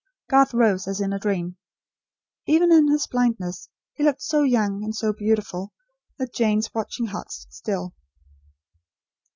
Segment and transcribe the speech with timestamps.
[0.31, 1.57] Garth rose, as in a dream.
[2.47, 5.73] Even in his blindness he looked so young, and so beautiful,
[6.17, 7.93] that Jane's watching heart stood still.